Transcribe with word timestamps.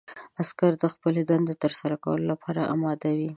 عسکر 0.41 0.71
د 0.79 0.83
خپلې 0.93 1.21
دندې 1.31 1.55
ترسره 1.63 1.95
کولو 2.03 2.23
لپاره 2.31 2.61
اماده 2.73 3.09
وي. 3.17 3.29